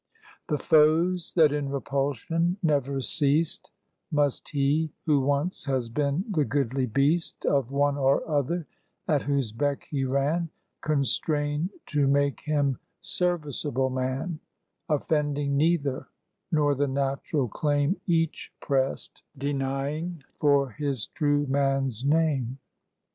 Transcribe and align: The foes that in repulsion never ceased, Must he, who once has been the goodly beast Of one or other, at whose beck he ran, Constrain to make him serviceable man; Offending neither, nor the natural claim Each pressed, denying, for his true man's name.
The 0.47 0.57
foes 0.57 1.33
that 1.35 1.51
in 1.51 1.69
repulsion 1.69 2.57
never 2.63 3.01
ceased, 3.01 3.69
Must 4.11 4.49
he, 4.49 4.91
who 5.05 5.19
once 5.21 5.65
has 5.65 5.89
been 5.89 6.25
the 6.27 6.43
goodly 6.43 6.87
beast 6.87 7.45
Of 7.45 7.69
one 7.69 7.97
or 7.97 8.27
other, 8.27 8.65
at 9.07 9.21
whose 9.21 9.51
beck 9.51 9.83
he 9.91 10.03
ran, 10.03 10.49
Constrain 10.81 11.69
to 11.85 12.07
make 12.07 12.39
him 12.39 12.79
serviceable 12.99 13.91
man; 13.91 14.39
Offending 14.89 15.55
neither, 15.55 16.07
nor 16.51 16.73
the 16.73 16.87
natural 16.87 17.47
claim 17.47 17.97
Each 18.07 18.51
pressed, 18.59 19.21
denying, 19.37 20.23
for 20.39 20.71
his 20.71 21.05
true 21.13 21.45
man's 21.45 22.03
name. 22.03 22.57